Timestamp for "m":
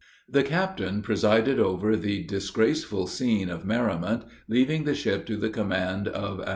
6.45-6.49